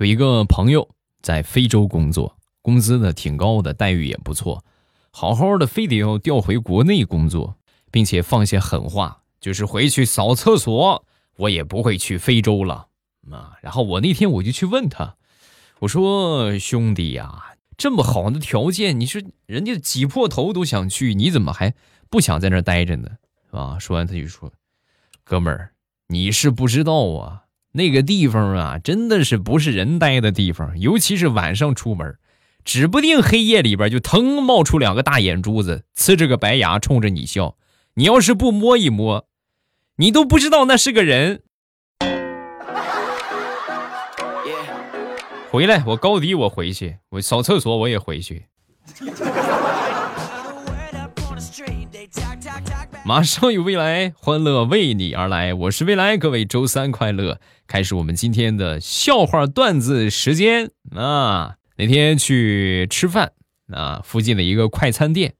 [0.00, 0.88] 有一个朋友
[1.20, 4.64] 在非洲工作，工资呢挺高的，待遇也不错，
[5.10, 7.58] 好好的非得要调回国内工作，
[7.90, 11.04] 并且放些狠话，就是回去扫厕所，
[11.36, 12.86] 我也不会去非洲了
[13.30, 13.58] 啊。
[13.60, 15.16] 然后我那天我就去问他，
[15.80, 21.74] 我说兄弟呀，这么好的条件，你说人家挤破头都想去，你怎么还
[22.08, 23.10] 不想在那待着呢？
[23.50, 23.78] 啊？
[23.78, 24.50] 说完他就说，
[25.24, 25.74] 哥们儿，
[26.06, 27.42] 你是不知道啊。
[27.72, 32.16] 那个地方啊，真的是不是人待的地方，尤其是晚上出门，
[32.64, 37.56] 指不定黑夜里边就腾冒出两个大眼珠子，呲着个白牙冲着你笑。
[37.94, 39.26] 你要是不摸一摸，
[39.96, 41.42] 你都不知道那是个人。
[45.50, 48.46] 回来，我高低我回去，我扫厕所我也回去。
[53.02, 55.54] 马上有未来，欢乐为你而来。
[55.54, 57.40] 我是未来，各位周三快乐！
[57.66, 61.56] 开始我们今天的笑话段子时间啊！
[61.76, 63.32] 那天去吃饭
[63.72, 65.32] 啊，附近的一个快餐店，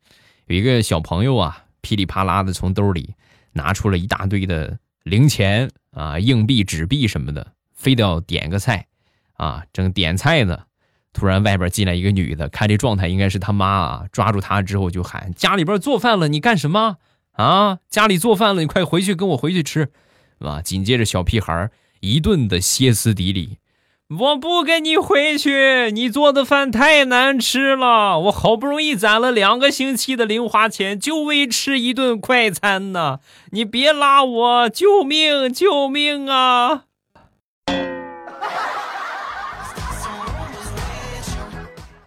[0.47, 3.15] 有一个小朋友啊，噼里啪啦的从兜里
[3.53, 8.87] 拿出了一大堆的零钱啊、硬币、纸币什么的，非得要点个菜
[9.35, 9.63] 啊。
[9.73, 10.61] 正点菜呢，
[11.13, 16.97] 突然外边进来一个女的，看这状态应该是他妈啊，抓住他之后就喊：“家里边做饭了，你干什么？”
[17.33, 19.91] 啊，家里做饭了，你快回去跟我回去吃，
[20.41, 20.61] 啊！
[20.61, 23.57] 紧接着小屁孩一顿的歇斯底里，
[24.09, 33.21] 我不跟你回去，你做的饭太难吃了，我好不容易攒了两个星期的零花钱，就为吃一顿快餐呢，
[33.53, 36.85] 你别拉我，救命，救命啊！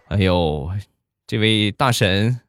[0.08, 0.70] 哎呦，
[1.26, 2.40] 这位大婶，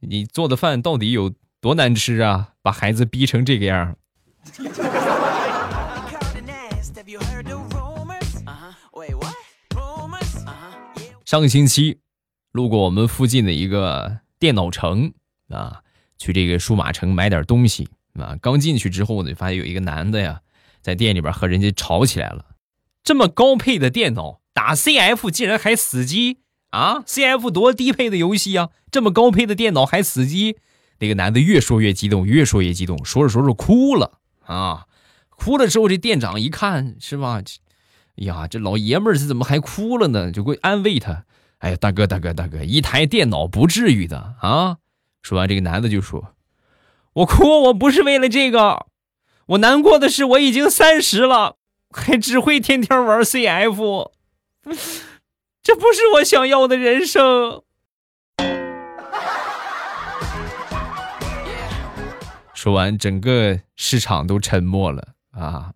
[0.00, 1.30] 你做的饭到底有？
[1.64, 2.50] 多难吃啊！
[2.60, 3.96] 把孩子逼成这个样。
[11.24, 12.00] 上个星期
[12.52, 15.14] 路过我们附近的一个电脑城
[15.48, 15.80] 啊，
[16.18, 18.36] 去这个数码城买点东西啊。
[18.42, 20.42] 刚进去之后呢，发现有一个男的呀，
[20.82, 22.44] 在店里边和人家吵起来了。
[23.02, 26.40] 这么高配的电脑打 CF 竟然还死机
[26.72, 30.58] 啊！CF 多低配的游戏啊，这么高配的电脑还死机。
[30.98, 34.86] 那个男的越说越激动，越说越激动，说着说着哭了啊！
[35.28, 37.42] 哭了之后，这店长一看是吧？
[38.16, 40.30] 哎呀，这老爷们儿这怎么还哭了呢？
[40.30, 41.24] 就会安慰他
[41.58, 44.76] ：“哎呀，大哥，大哥，大哥，一台电脑不至于的啊！”
[45.20, 46.34] 说完，这个男的就说
[47.14, 48.86] ：“我哭，我不是为了这个，
[49.46, 51.56] 我难过的是我已经三十了，
[51.90, 54.12] 还只会天天玩 CF，
[55.60, 57.62] 这不是我想要的人生。”
[62.64, 65.74] 说完，整个市场都沉默了啊！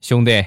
[0.00, 0.46] 兄弟，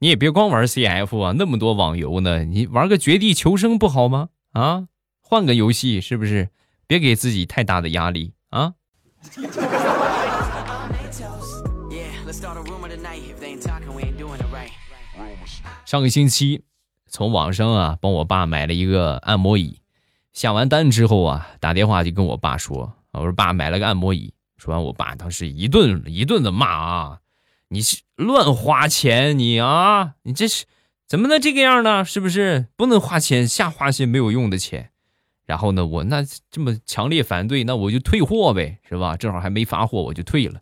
[0.00, 4.30] 你也别光玩 CF 啊，那么多网游呢，你玩个绝地求生不好吗？
[4.50, 4.88] 啊，
[5.20, 6.50] 换个游戏是不是？
[6.88, 8.74] 别给自己太大的压力啊！
[15.84, 16.64] 上个星期
[17.06, 19.78] 从网上啊帮我爸买了一个按摩椅，
[20.32, 27.20] 下完单之后啊，打电话就跟我爸说：“我说爸买了个按摩椅。”说完，我爸当时一顿一顿的骂啊！
[27.68, 30.66] 你是乱花钱，你啊，你这是
[31.06, 32.04] 怎么能这个样呢？
[32.04, 34.90] 是不是不能花钱，瞎花些没有用的钱？
[35.46, 39.16] 然后呢，我那这么强烈反对，那我就退货呗，是吧？
[39.16, 40.60] 正好还没发货，我就退了。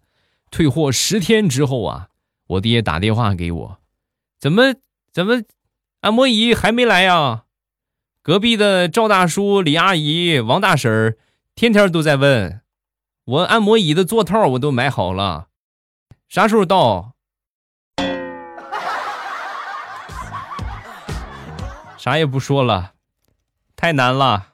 [0.51, 2.09] 退货十天之后啊，
[2.47, 3.79] 我爹打电话给我，
[4.39, 4.75] 怎么
[5.11, 5.43] 怎么
[6.03, 7.45] 按摩椅还没来呀？
[8.23, 11.17] 隔壁的赵大叔、李阿姨、王大婶儿
[11.55, 12.61] 天天都在问。
[13.27, 15.49] 我按摩椅的座套我都买好了，
[16.29, 17.15] 啥时候到？
[21.99, 22.93] 啥也不说了，
[23.75, 24.53] 太难了。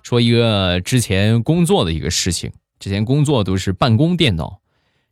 [0.00, 4.60] 说一个之前工作的一个事情，之前工作都是办公电脑，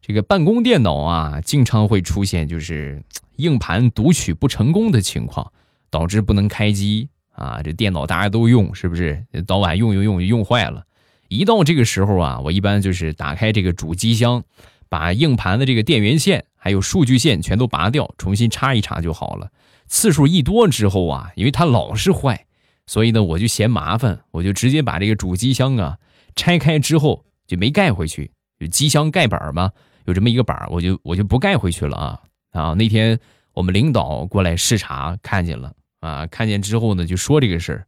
[0.01, 3.03] 这个办公电脑啊，经常会出现就是
[3.39, 5.53] 硬盘读取不成功的情况。
[5.95, 7.61] 导致不能开机啊！
[7.63, 9.25] 这电脑大家都用，是不是？
[9.47, 10.83] 早晚用用用用坏了。
[11.29, 14.43] 一到这个时候啊，我一般就是打开这个主机箱，
[14.89, 19.53] 把硬盘的这个电源线还有数据线全都拔掉，重新插一插就好了。
[19.87, 22.45] 次数一多之后啊，因为它老是坏，
[22.89, 25.97] 所以呢我就嫌麻烦，我就直接把这个主机箱啊
[26.35, 28.33] 拆开之后就没盖回去。
[28.59, 29.71] 就机箱盖板嘛，
[30.07, 32.21] 有这么一个板，我就我就不盖回去了啊
[32.51, 32.75] 啊！
[32.75, 33.17] 那天
[33.53, 35.73] 我们领导过来视察，看见了。
[36.05, 37.87] 啊，看见之后呢，就说这个事儿，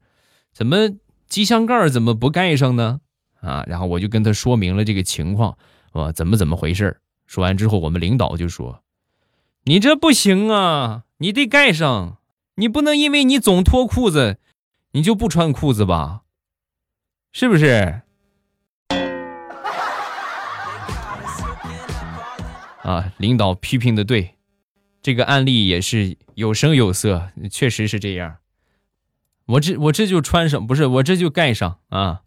[0.54, 0.88] 怎么
[1.28, 3.00] 机箱盖怎么不盖上呢？
[3.42, 5.58] 啊，然后我就跟他说明了这个情况，
[5.92, 8.82] 啊怎么怎么回事说完之后，我们领导就说
[9.64, 12.16] ：“你这不行啊，你得盖上，
[12.54, 14.38] 你不能因为你总脱裤子，
[14.92, 16.22] 你就不穿裤子吧？
[17.32, 18.00] 是不是？”
[22.82, 24.35] 啊，领导批评的对，
[25.06, 28.38] 这个案例也是有声有色，确实是这样。
[29.44, 32.22] 我这我这就穿上，不是我这就盖上啊。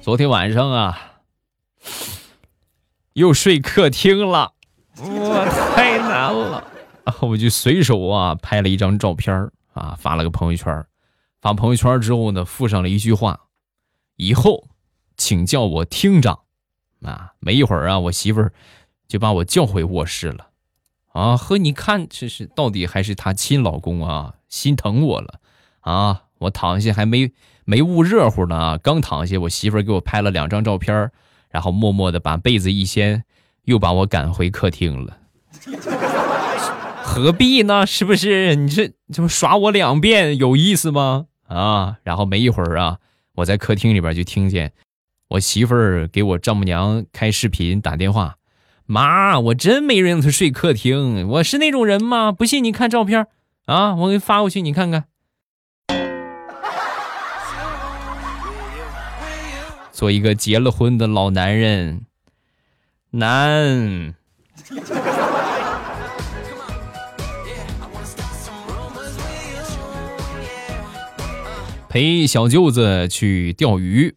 [0.00, 1.20] 昨天晚上啊，
[3.12, 4.54] 又睡客厅了，
[4.96, 6.66] 我太难了。
[7.04, 10.86] 然后我就随手啊拍了一张照片啊，发了个朋友圈。
[11.42, 13.40] 发朋友圈之后呢，附上了一句话
[14.16, 14.68] ：“以后
[15.16, 16.40] 请叫我厅长。”
[17.02, 18.52] 啊，没一会儿啊，我媳妇儿
[19.06, 20.48] 就把我叫回卧室了。
[21.12, 25.40] 啊，呵，你看这是到底还是她亲老公啊，心疼我了
[25.80, 26.22] 啊！
[26.38, 27.32] 我躺下还没
[27.64, 31.10] 没捂热乎呢，刚躺下，我媳妇儿给我拍了两张照片，
[31.48, 33.24] 然后默默的把被子一掀，
[33.64, 35.16] 又把我赶回客厅了。
[37.02, 37.86] 何必呢？
[37.86, 38.56] 是不是？
[38.56, 41.26] 你这这不耍我两遍有意思吗？
[41.46, 41.98] 啊！
[42.02, 42.98] 然后没一会儿啊，
[43.36, 44.72] 我在客厅里边就听见
[45.30, 48.36] 我媳妇儿给我丈母娘开视频打电话
[48.86, 52.30] ：“妈，我真没让她睡客厅，我是那种人吗？
[52.30, 53.26] 不信你看照片
[53.64, 55.06] 啊，我给你发过去，你看看。”
[59.90, 62.06] 做一个结了婚的老男人，
[63.10, 64.14] 难。
[71.88, 74.14] 陪小舅子去钓鱼，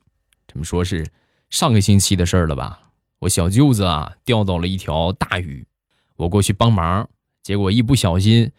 [0.52, 1.06] 这么说是
[1.50, 2.80] 上个星期的事儿了吧？
[3.20, 5.66] 我小舅子啊钓到了一条大鱼，
[6.18, 7.08] 我过去帮忙，
[7.44, 8.52] 结果一不小心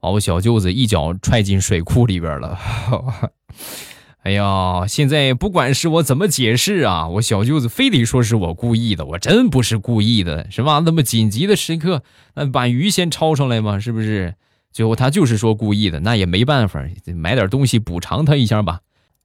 [0.00, 2.58] 把我小舅子一脚踹进水库里边了。
[4.22, 10.82] 哎呀，现在不管是我怎么解释啊，我小舅子非得说是我故意的，我真不是故意的，是吧？
[10.84, 12.02] 那么紧急的时刻，
[12.34, 14.34] 那把鱼先抄上来嘛，是不是？
[14.72, 16.84] 最后他就是说故意的，那也没办法，
[17.14, 18.80] 买点东西补偿他一下吧，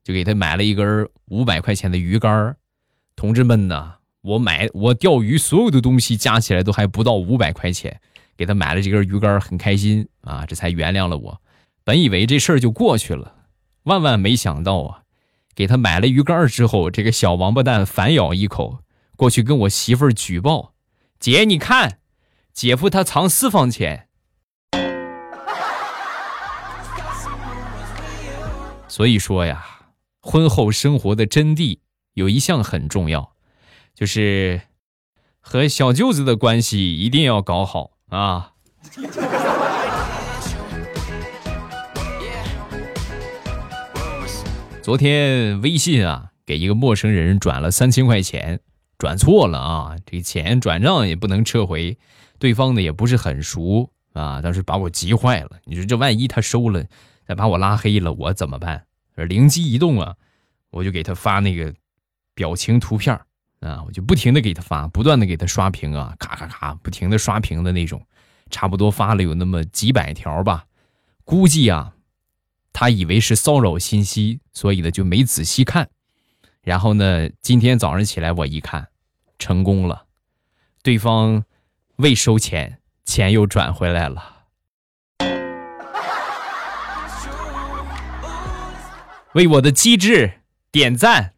[0.06, 2.56] 就给他买了一根五百块钱的鱼竿
[3.16, 8.00] 同志们呢，我买我钓鱼所有的东西加起来都还不到五百块钱，
[8.38, 11.42] 给他买了这根鱼竿很开心啊，这才原谅了我。
[11.84, 13.34] 本以为这事儿就过去了，
[13.84, 15.02] 万万没想到啊，
[15.56, 18.80] 给他买了鱼竿之后，这个小王八蛋反咬一口，
[19.16, 20.74] 过去跟我媳妇儿举报
[21.20, 21.98] ：“姐，你看，
[22.54, 24.08] 姐夫他藏私房钱。”
[28.88, 29.66] 所以说呀，
[30.28, 31.78] 婚后生活的真谛
[32.16, 33.36] 有一项很重要，
[33.94, 34.60] 就是
[35.40, 38.54] 和小舅子的关系一定要搞好啊。
[44.82, 48.62] 昨天微信啊，给一个陌生人转了三千块钱，
[48.98, 52.00] 转错了啊，这钱转账也不能撤回，
[52.40, 55.52] 对方呢也不是很熟啊，当时把我急坏了。
[55.66, 56.84] 你说这万一他收了？
[57.28, 58.86] 再把我拉黑了，我怎么办？
[59.24, 60.16] 灵机一动啊，
[60.72, 61.74] 我就给他发那个
[62.34, 63.18] 表情图片
[63.62, 68.06] 啊，我就不停的给他发，不断的给他刷屏啊，咔咔咔，不停的刷屏的那种，
[68.50, 70.66] 差不多发了有那么几百条吧。
[71.24, 71.96] 估计啊，
[72.74, 75.90] 他以为是骚扰信息，所以呢就没仔细看。
[76.62, 78.90] 然后呢，今天早上起来我一看，
[79.40, 80.06] 成功了，
[80.84, 81.46] 对方
[81.96, 84.35] 未收钱，钱又转回来了。
[89.36, 90.32] 为我的机智
[90.72, 91.34] 点赞。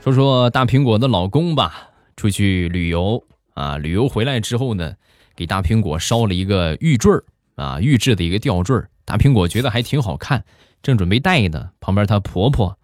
[0.00, 3.24] 说说大苹果的老公吧，出去旅游
[3.54, 4.94] 啊，旅游回来之后呢，
[5.34, 7.24] 给大苹果烧了一个玉坠儿
[7.56, 8.88] 啊，玉制的一个吊坠儿。
[9.04, 10.44] 大苹果觉得还挺好看，
[10.84, 12.78] 正准备戴呢，旁边她婆婆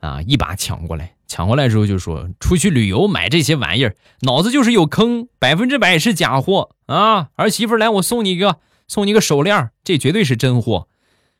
[0.00, 1.17] 啊一把抢过来。
[1.28, 7.28] 抢回来之后就说：“出去旅游买这些玩意儿，脑子就是有坑，百分之百是假货啊！
[7.34, 8.58] 儿媳妇来，我送你一个，
[8.88, 10.88] 送你个手链，这绝对是真货。”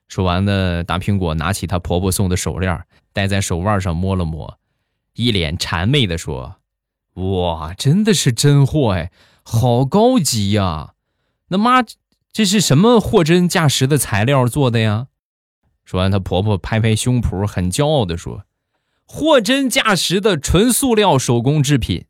[0.07, 4.59] 说完呢，大苹果拿起她婆婆送的手链，戴在手腕上摸了摸，
[5.14, 6.57] 一脸谄媚的说
[7.16, 9.11] ：“哇，真的是真货哎，
[9.42, 10.92] 好高级呀！
[11.49, 11.83] 那妈，
[12.30, 15.07] 这是什么货真价实的材料做的呀？”
[15.87, 18.45] 说完，她婆婆拍拍胸脯，很骄傲的说。
[19.10, 22.04] 货真价实的纯塑料手工制品，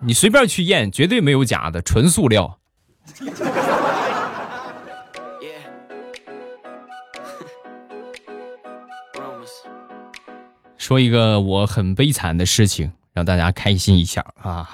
[0.00, 2.58] 你随便去验，绝对没有假的，纯塑料。
[10.76, 14.68] 说一个我很悲惨的事情，让大家开心一下啊！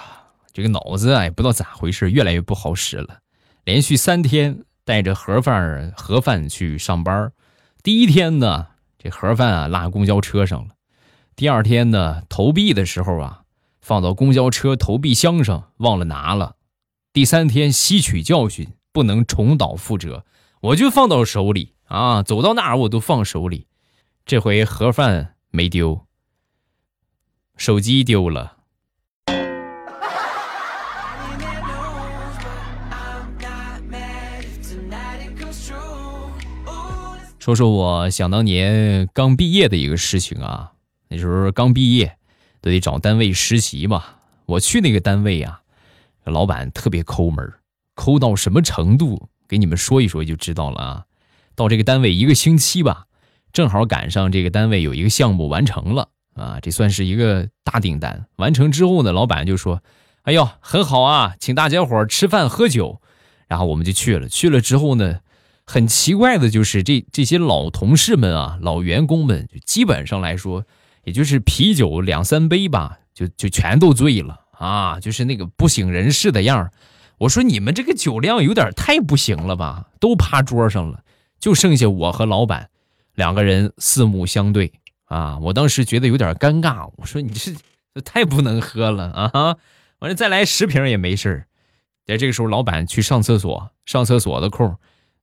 [0.55, 3.19] 这个脑子啊，也不知道咋回事，越来越不好使了。
[3.65, 7.31] 连续三天带着盒饭盒饭去上班，
[7.83, 8.67] 第一天呢，
[8.99, 10.75] 这盒饭啊落公交车上了；
[11.37, 13.43] 第二天呢，投币的时候啊，
[13.81, 16.57] 放到公交车投币箱上忘了拿了；
[17.13, 20.25] 第三天吸取教训，不能重蹈覆辙，
[20.61, 23.67] 我就放到手里啊，走到哪儿我都放手里。
[24.27, 26.05] 这回盒饭没丢。
[27.57, 28.58] 手机丢了。
[37.49, 40.73] 说说我想当年刚毕业的一个事情啊，
[41.09, 42.19] 那时候刚毕业，
[42.61, 44.05] 都得找单位实习嘛。
[44.45, 45.63] 我去那个单位啊，
[46.25, 47.51] 老板特别抠门，
[47.95, 49.31] 抠到什么程度？
[49.49, 51.05] 给你们说一说就知道了啊。
[51.55, 53.07] 到这个单位一个星期吧，
[53.51, 56.11] 正好赶上这个单位有一个项目完成了。
[56.35, 59.83] 啊，这算是一个大订单完成之后呢，老板就说
[60.25, 63.01] ：“哎呦，很好啊，请大家伙吃饭喝酒。”
[63.49, 64.29] 然后我们就去了。
[64.29, 65.21] 去了之后呢，
[65.71, 70.65] 很奇怪的就是这这些老同事们啊，老员工们，基本上来说，
[71.05, 76.71] 也就是啤酒两三杯吧，就就全都醉了啊，就是那个不省人事的样
[77.19, 81.03] 我说你们这个酒量有点太不行了吧，都趴桌上了，
[81.39, 82.71] 就剩下我和老板
[83.15, 84.73] 两个人四目相对。
[85.05, 85.39] 啊！
[85.41, 87.51] 我当时觉得有点尴尬，我说你这
[87.95, 89.57] 这太不能喝了啊！
[90.01, 91.47] 完了再来十瓶也没事
[92.05, 94.77] 在这个时候，老板去上厕所，上厕所的空，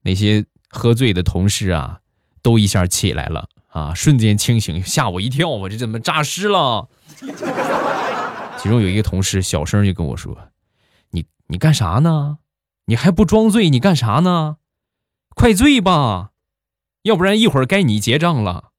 [0.05, 1.99] 那些喝醉的同事啊，
[2.43, 6.87] 都一下起来了啊，瞬间清醒，吓我一跳，我这怎么诈尸了？
[8.59, 10.37] 其中有一个同事小声就跟我说
[11.09, 12.37] ：“你你干啥呢？
[12.85, 13.71] 你还不装醉？
[13.71, 14.57] 你干啥呢？
[15.35, 16.29] 快醉吧，
[17.01, 18.69] 要不然一会儿该你结账了。”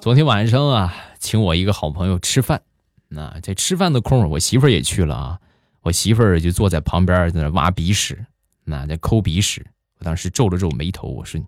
[0.00, 2.62] 昨天晚上啊，请我一个好朋友吃饭，
[3.08, 5.40] 那在吃饭的空，我媳妇儿也去了啊。
[5.80, 8.24] 我媳妇儿就坐在旁边，在那挖鼻屎，
[8.62, 9.66] 那在抠鼻屎。
[9.98, 11.40] 我当时皱了皱眉头，我说：“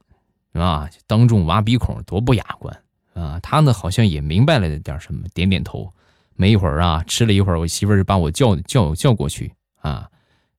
[0.54, 5.92] 啊，当众挖鼻孔，多不雅观啊！”她呢，好像也明白了点什么，点点头。
[6.34, 9.52] 没一会儿啊，吃了一会儿，我媳妇儿就把我叫叫叫过去
[9.82, 10.08] 啊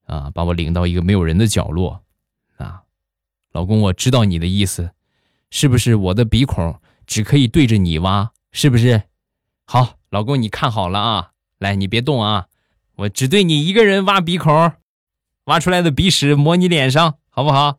[0.05, 2.03] 啊，把我领到一个没有人的角落
[2.57, 2.83] 啊。
[3.53, 4.91] 老公，我知道你的意思。
[5.51, 8.31] 是不是我的鼻孔只可以对着你挖？
[8.53, 9.03] 是不是？
[9.65, 11.31] 好，老公，你看好了啊！
[11.59, 12.47] 来，你别动啊！
[12.95, 14.71] 我只对你一个人挖鼻孔，
[15.45, 17.77] 挖出来的鼻屎抹你脸上，好不好？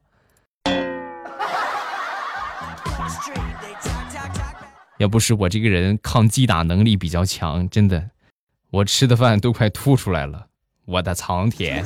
[4.99, 8.11] 要不是我这个人抗击打能力比较强，真的，
[8.71, 10.47] 我吃的饭都快吐出来了。
[10.85, 11.85] 我的苍天！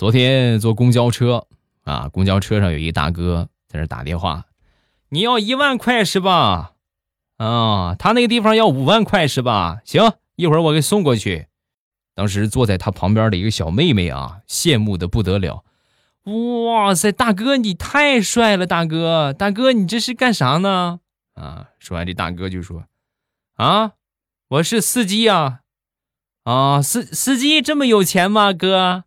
[0.00, 1.46] 昨天坐公交车
[1.84, 4.46] 啊，公交车上有一大哥在那打电话，
[5.10, 6.72] 你要一万块是吧？
[7.36, 9.82] 啊，他那个地方要五万块是吧？
[9.84, 11.48] 行，一会儿我给送过去。
[12.14, 15.66] 当时坐在他旁边的一个小妹妹啊，羡慕的不得了。
[16.64, 21.00] 哇塞，大哥你太帅了，大哥，大哥你这是干啥呢？
[21.34, 22.84] 啊，说完这大哥就说，
[23.56, 23.92] 啊，
[24.48, 25.60] 我是司机啊，
[26.44, 29.04] 啊，司司机这么有钱吗，哥？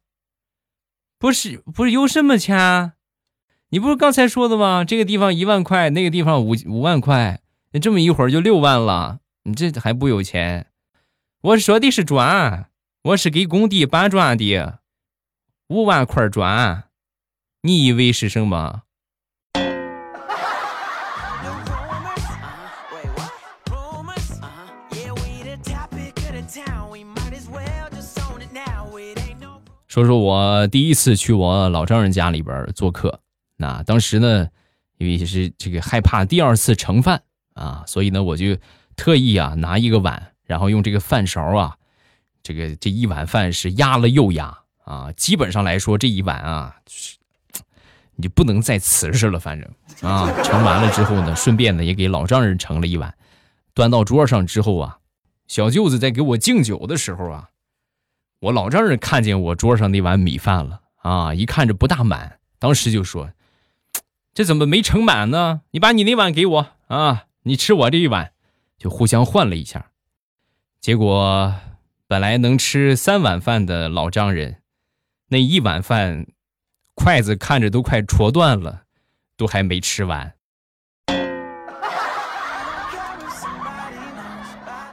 [1.24, 2.92] 不是不是有什么钱？
[3.70, 4.84] 你不是刚才说的吗？
[4.84, 7.40] 这个地方一万块，那个地方五五万块，
[7.72, 10.68] 你这么一会儿就六万了，你这还不有钱？
[11.40, 12.70] 我说的是砖，
[13.04, 14.80] 我是给工地搬砖的，
[15.70, 16.90] 五万块砖，
[17.62, 18.82] 你以为是什么？
[29.94, 33.20] 说说我第一次去我老丈人家里边做客，
[33.58, 34.50] 那当时呢，
[34.98, 37.22] 因为是这个害怕第二次盛饭
[37.54, 38.58] 啊，所以呢，我就
[38.96, 41.78] 特意啊拿一个碗，然后用这个饭勺啊，
[42.42, 46.76] 这个这一碗饭是压了又压啊，基本上来说这一碗啊，
[48.16, 49.72] 你就不能再瓷实了，反正
[50.02, 53.14] 啊， 盛完了之后呢，顺便呢也给老丈人盛了一碗，
[53.76, 54.98] 端到桌上之后啊，
[55.48, 57.52] 小舅子在给我敬酒的时候啊。
[58.44, 63.32] 我老丈人看见我桌上那碗米饭了啊，一看着不大满，当时就说
[64.36, 65.62] ：“这怎么没盛满呢？
[65.72, 68.34] 你把你那碗给我啊，你吃我这一碗，
[68.78, 69.92] 就互相换了一下。
[70.82, 71.56] 结果
[72.06, 74.58] 本来能吃三碗饭的老丈人，
[75.30, 76.28] 那一碗饭
[76.96, 78.82] 筷子看着都快戳断了，
[79.38, 80.34] 都还没吃完。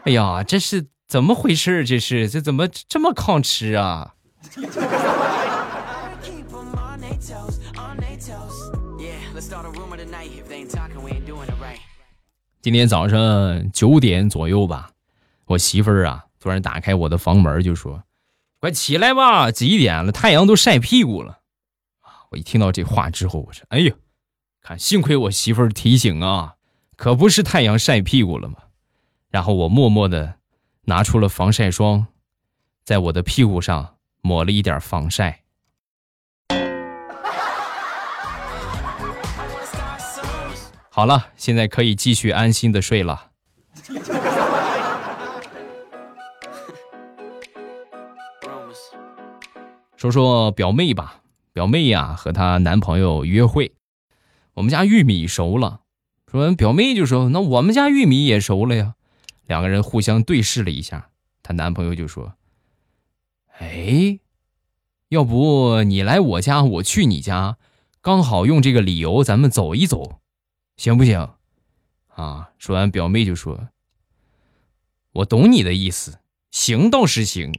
[0.04, 1.84] 哎呀，这是怎么回事？
[1.84, 4.14] 这是这怎么这么抗吃啊？
[12.62, 14.92] 今天早上九点左右吧，
[15.46, 18.04] 我媳妇儿啊突然打开我的房门就说
[18.60, 20.12] ：“快起来吧，几点了？
[20.12, 21.40] 太阳都晒屁股了。”！
[22.30, 23.92] 我一听到这话之后，我说：“哎呦，
[24.62, 26.54] 看幸亏我媳妇儿提醒啊，
[26.94, 28.58] 可不是太阳晒屁股了吗？”
[29.28, 30.36] 然后我默默的
[30.90, 32.08] 拿出了防晒霜，
[32.82, 35.44] 在我的屁股上抹了一点防晒。
[40.88, 43.28] 好了，现在可以继续安心的睡了。
[49.96, 51.20] 说说表妹吧，
[51.52, 53.70] 表妹呀和她男朋友约会，
[54.54, 55.82] 我们家玉米熟了，
[56.28, 58.94] 说表妹就说那我们家玉米也熟了呀。
[59.50, 61.10] 两个人互相对视了一下，
[61.42, 62.34] 她男朋友就说
[63.58, 64.20] ：“哎，
[65.08, 67.58] 要不你来我家，我去你家，
[68.00, 70.20] 刚好用这个理由，咱们走一走，
[70.76, 71.30] 行不行？”
[72.14, 73.70] 啊，说完，表妹就说
[75.14, 76.20] ：“我懂你的意思，
[76.52, 77.52] 行倒是行，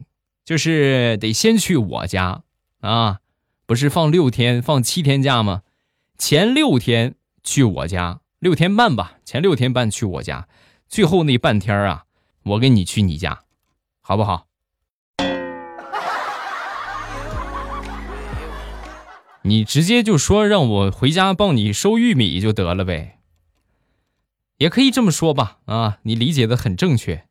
[0.45, 2.43] 就是得先去我家
[2.79, 3.19] 啊，
[3.65, 5.63] 不是放六天、放七天假吗？
[6.17, 10.47] 前六天去我家，六天半吧，前六天半去我家。”
[10.91, 12.03] 最后那半天啊，
[12.43, 13.43] 我跟你去你家，
[14.01, 14.47] 好不好？
[19.43, 23.19] 你直接就说让我回家帮你收玉米就得了呗，
[24.57, 25.59] 也可以这么说吧。
[25.63, 27.23] 啊，你理解的很正确。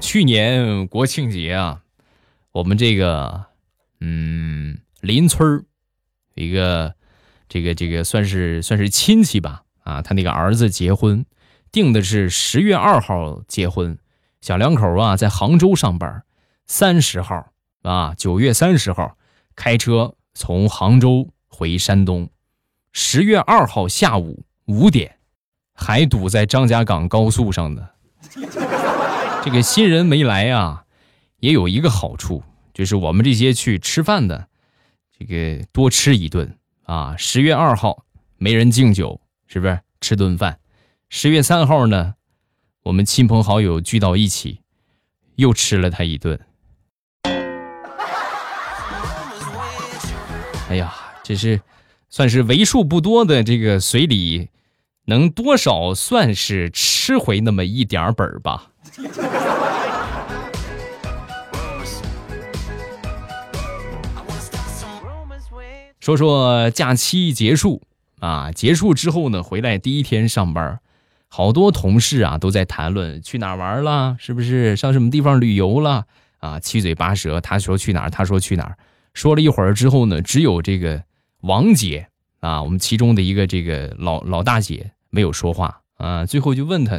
[0.00, 1.82] 去年国庆节啊，
[2.50, 3.44] 我们这个，
[4.00, 4.78] 嗯。
[5.02, 5.66] 邻村
[6.34, 6.94] 一个
[7.48, 11.26] 这个这个算是算是亲戚吧啊，他那个儿子结婚，
[11.72, 13.98] 定的是十月二号结婚。
[14.40, 16.22] 小两口啊在杭州上班，
[16.66, 19.16] 三十号啊九月三十号
[19.56, 22.30] 开车从杭州回山东，
[22.92, 25.16] 十月二号下午五点
[25.74, 27.88] 还堵在张家港高速上呢。
[29.44, 30.84] 这个新人没来啊，
[31.40, 34.46] 也有一个好处，就是我们这些去吃饭的。
[35.22, 37.14] 这个多吃一顿啊！
[37.16, 38.04] 十月二号
[38.38, 40.58] 没人敬酒，是不是吃顿饭？
[41.10, 42.14] 十月三号呢，
[42.82, 44.62] 我们亲朋好友聚到一起，
[45.36, 46.40] 又吃了他一顿。
[50.68, 51.60] 哎呀，这是
[52.08, 54.48] 算是为数不多的这个随礼，
[55.04, 58.72] 能多少算是吃回那么一点本儿吧。
[66.02, 67.80] 说说假期结束
[68.18, 70.80] 啊，结束之后呢，回来第一天上班，
[71.28, 76.06] 好多同事啊都在谈论去哪玩了，是不是上什么地方旅游了
[76.38, 76.58] 啊？
[76.58, 78.76] 七嘴八舌，他说去哪儿，他说去哪儿，
[79.14, 81.04] 说了一会儿之后呢，只有这个
[81.42, 82.08] 王姐
[82.40, 86.26] 啊，我们其中的一个这个老老大姐没有说话啊。
[86.26, 86.98] 最后就问他，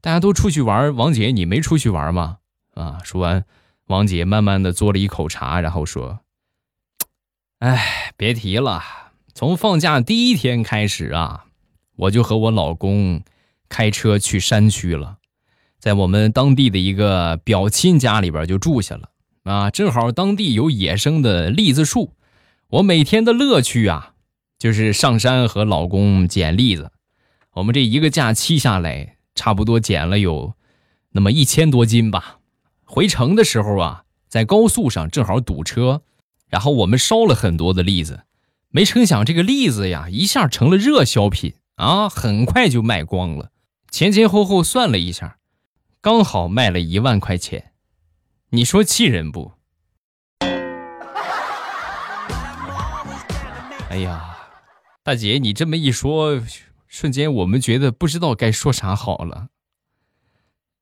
[0.00, 2.38] 大家都出去玩，王姐你没出去玩吗？
[2.72, 3.44] 啊，说完，
[3.88, 6.20] 王姐慢慢的嘬了一口茶，然后说。
[7.58, 8.80] 哎，别提了，
[9.34, 11.46] 从放假第一天开始啊，
[11.96, 13.20] 我就和我老公
[13.68, 15.16] 开车去山区了，
[15.80, 19.10] 在我们当地的一个表亲家里边就住下了
[19.42, 19.70] 啊。
[19.72, 22.14] 正好当地有野生的栗子树，
[22.68, 24.14] 我每天的乐趣啊，
[24.56, 26.92] 就是上山和老公捡栗子。
[27.54, 30.54] 我们这一个假期下来，差不多捡了有
[31.10, 32.38] 那么一千多斤吧。
[32.84, 36.02] 回城的时候啊，在高速上正好堵车。
[36.48, 38.24] 然后我们烧了很多的栗子，
[38.70, 43.50] 没成想这个栗子呀一下成了热销品啊，很快就卖光了。
[43.90, 45.38] 前前后后算了一下，
[46.00, 47.72] 刚好卖了一万块钱，
[48.50, 49.52] 你说气人不？
[53.90, 54.36] 哎呀，
[55.02, 56.42] 大姐，你这么一说，
[56.86, 59.48] 瞬间我们觉得不知道该说啥好了。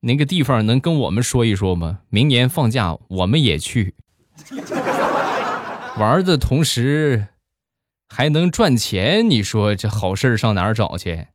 [0.01, 2.01] 那个地方能跟我们说一说吗？
[2.11, 3.95] 明年放假我们也去。
[5.99, 7.29] 玩的同时
[8.09, 11.27] 还能赚钱，你说这好事上哪儿找去？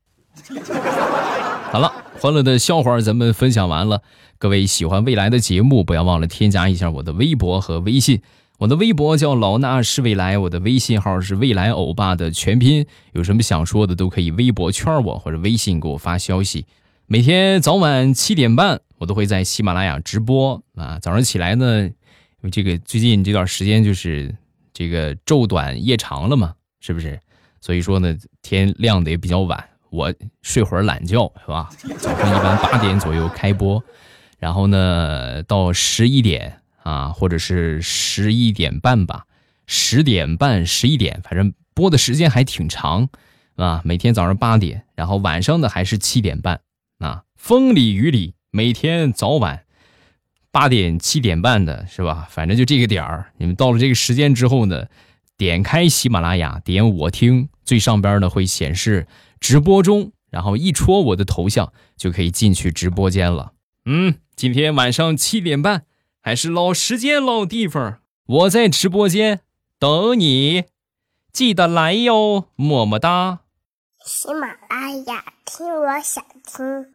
[1.71, 4.03] 好了，欢乐的笑话咱们分享完了。
[4.37, 8.21] 各位喜欢未来的节目，不要忘了添加一下我的微博和微信。
[8.59, 12.85] 我的微博叫老衲是未来，我的微信号是未来欧巴的全拼。
[13.13, 16.67] 有什么想说的，都可以微博圈我或者微信给我发消息。
[17.07, 20.99] 每天早晚七点半，我都会在喜马拉雅直播啊。
[21.01, 21.89] 早上起来呢，
[22.51, 24.35] 这个最近这段时间就是
[24.73, 27.19] 这个昼短夜长了嘛，是不是？
[27.59, 31.69] 所以说呢，天亮的也比较晚，我睡会儿懒觉是吧？
[31.97, 33.83] 早上一般八点左右开播，
[34.39, 39.25] 然后呢到十一点啊，或者是十一点半吧，
[39.67, 43.09] 十点半、十一点，反正播的时间还挺长
[43.55, 43.81] 啊。
[43.85, 46.61] 每天早上八点，然后晚上呢还是七点半。
[46.97, 49.65] 啊，风里雨里，每天早晚
[50.51, 52.27] 八点七点半的是吧？
[52.29, 53.31] 反正就这个点儿。
[53.37, 54.87] 你们到了这个时间之后呢，
[55.37, 59.07] 点开喜马拉雅，点我听，最上边呢会显示
[59.39, 63.53] 直播中，然后一戳我的头像就可以进去直播间了。
[63.85, 65.85] 嗯，今天晚上七点半
[66.21, 69.39] 还是老时间老地方，我在直播间
[69.79, 70.65] 等你，
[71.31, 73.39] 记得来哟，么么哒。
[74.05, 76.93] 喜马拉雅，听我想听。